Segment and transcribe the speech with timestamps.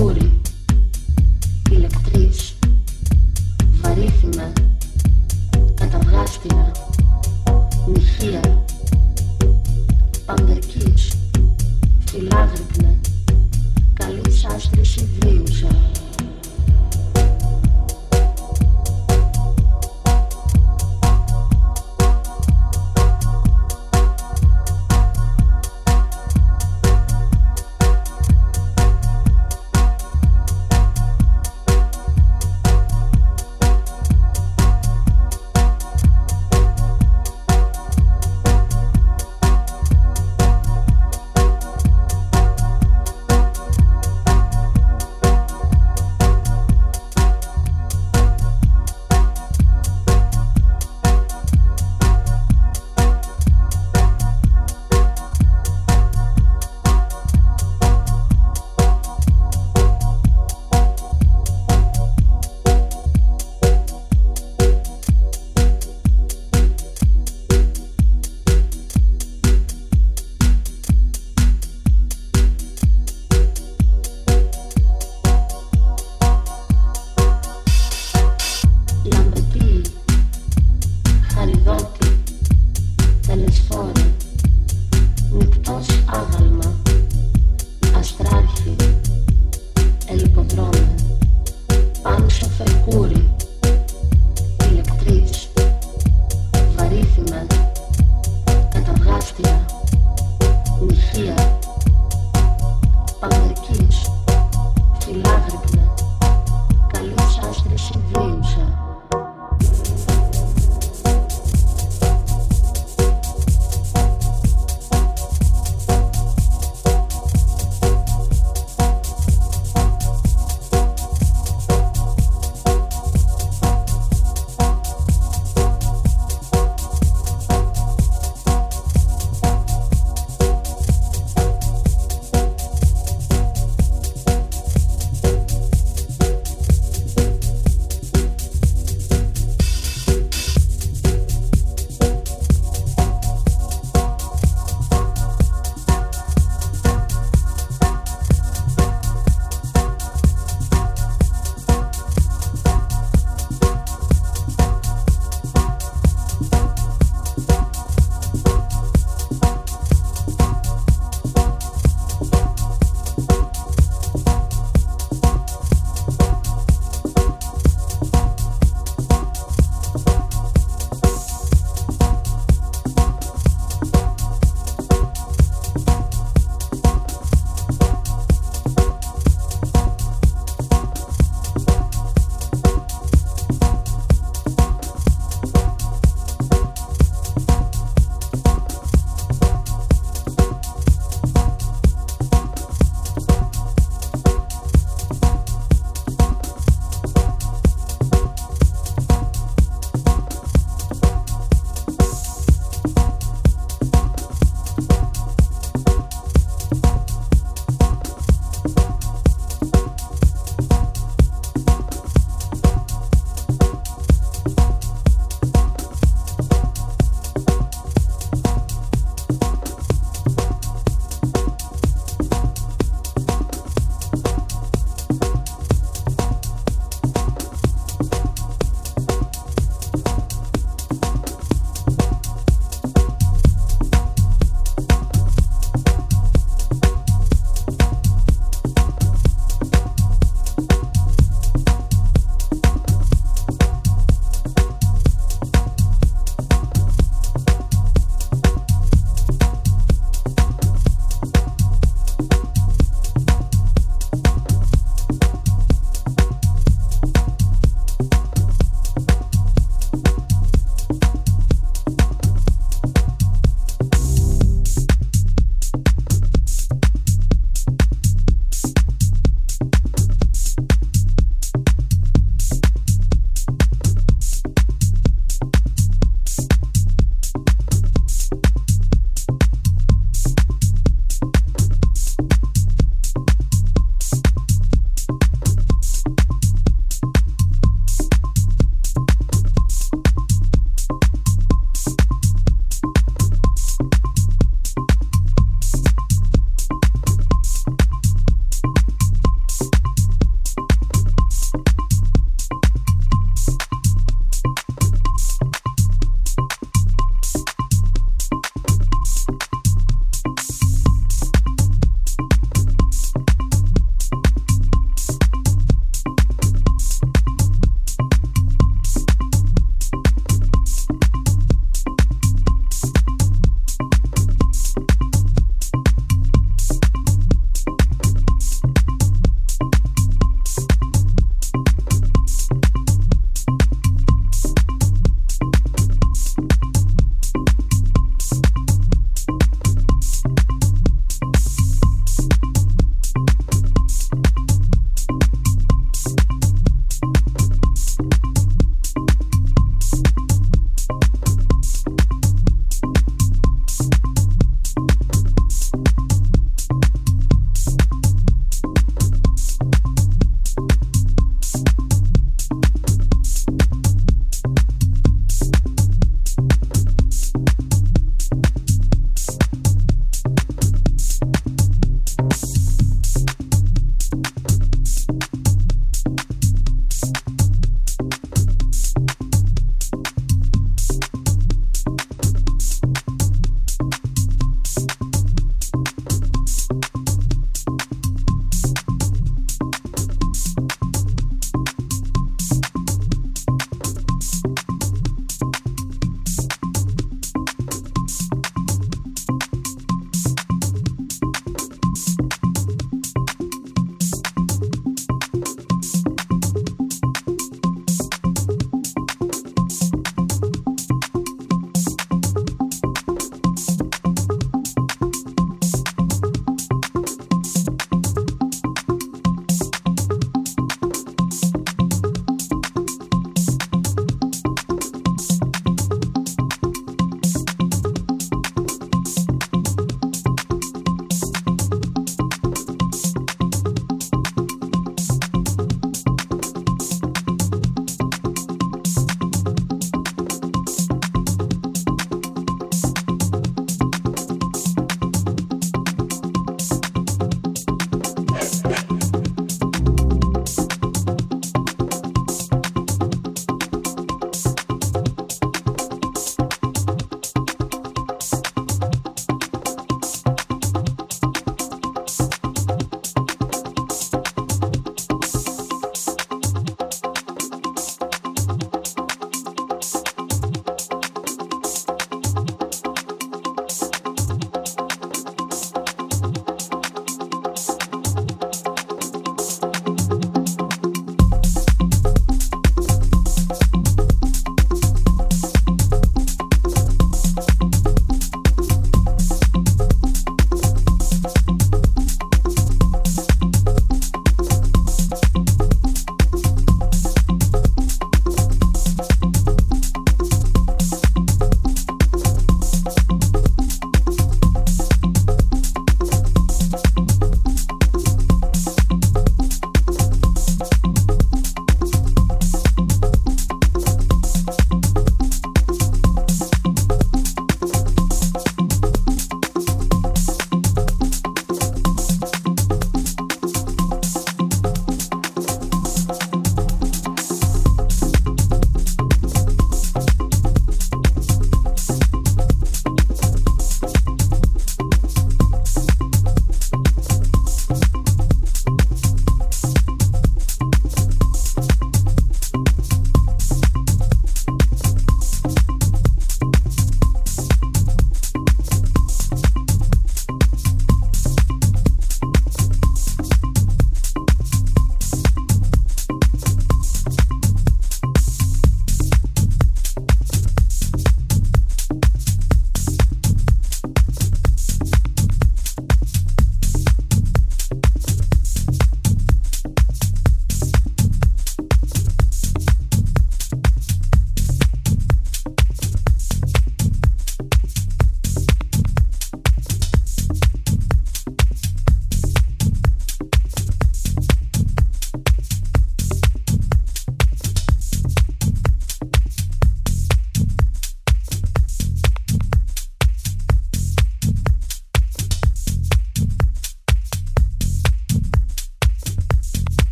[0.00, 0.49] Segure.